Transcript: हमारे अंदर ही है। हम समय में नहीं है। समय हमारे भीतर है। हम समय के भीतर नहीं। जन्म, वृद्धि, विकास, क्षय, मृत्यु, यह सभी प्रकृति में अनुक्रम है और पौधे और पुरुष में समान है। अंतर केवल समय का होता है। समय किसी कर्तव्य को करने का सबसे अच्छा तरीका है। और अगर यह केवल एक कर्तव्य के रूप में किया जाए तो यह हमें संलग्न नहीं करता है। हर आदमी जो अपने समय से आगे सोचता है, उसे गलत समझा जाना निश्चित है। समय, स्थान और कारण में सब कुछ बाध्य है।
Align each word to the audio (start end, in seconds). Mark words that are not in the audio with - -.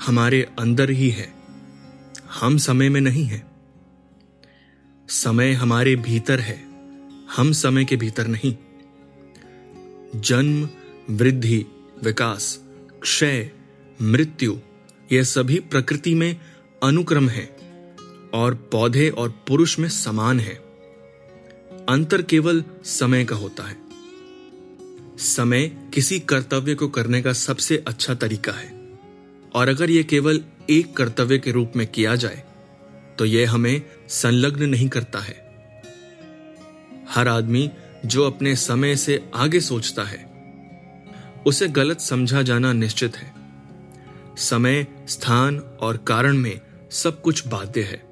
हमारे 0.00 0.48
अंदर 0.58 0.90
ही 0.90 1.10
है। 1.10 1.34
हम 2.40 2.58
समय 2.58 2.88
में 2.88 3.00
नहीं 3.00 3.24
है। 3.24 3.46
समय 5.08 5.52
हमारे 5.52 5.96
भीतर 5.96 6.40
है। 6.40 6.68
हम 7.36 7.52
समय 7.52 7.84
के 7.84 7.96
भीतर 7.96 8.26
नहीं। 8.26 8.56
जन्म, 10.20 10.68
वृद्धि, 11.10 11.66
विकास, 12.04 12.64
क्षय, 13.02 13.50
मृत्यु, 14.02 14.56
यह 15.12 15.22
सभी 15.22 15.60
प्रकृति 15.60 16.14
में 16.14 16.40
अनुक्रम 16.82 17.28
है 17.28 17.56
और 18.34 18.54
पौधे 18.54 19.10
और 19.10 19.44
पुरुष 19.48 19.78
में 19.78 19.88
समान 19.88 20.40
है। 20.40 20.54
अंतर 21.88 22.22
केवल 22.22 22.64
समय 22.84 23.24
का 23.24 23.36
होता 23.36 23.62
है। 23.68 23.76
समय 25.18 25.90
किसी 25.94 26.20
कर्तव्य 26.20 26.74
को 26.74 26.88
करने 26.88 27.22
का 27.22 27.32
सबसे 27.32 27.84
अच्छा 27.88 28.14
तरीका 28.14 28.52
है। 28.52 28.77
और 29.54 29.68
अगर 29.68 29.90
यह 29.90 30.02
केवल 30.02 30.40
एक 30.70 30.96
कर्तव्य 30.96 31.38
के 31.38 31.50
रूप 31.50 31.72
में 31.76 31.86
किया 31.86 32.16
जाए 32.16 32.44
तो 33.18 33.24
यह 33.24 33.50
हमें 33.50 33.82
संलग्न 34.08 34.68
नहीं 34.68 34.88
करता 34.88 35.18
है। 35.18 35.36
हर 37.08 37.28
आदमी 37.28 37.70
जो 38.06 38.26
अपने 38.26 38.56
समय 38.56 38.96
से 38.96 39.30
आगे 39.34 39.60
सोचता 39.60 40.02
है, 40.04 40.26
उसे 41.46 41.68
गलत 41.68 42.00
समझा 42.00 42.42
जाना 42.42 42.72
निश्चित 42.72 43.16
है। 43.16 43.32
समय, 44.36 44.86
स्थान 45.08 45.58
और 45.58 45.96
कारण 45.96 46.36
में 46.36 46.60
सब 46.90 47.20
कुछ 47.22 47.46
बाध्य 47.48 47.82
है। 47.82 48.07